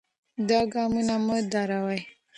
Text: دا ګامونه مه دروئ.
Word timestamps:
دا 0.47 0.59
ګامونه 0.73 1.15
مه 1.25 1.37
دروئ. 1.51 1.99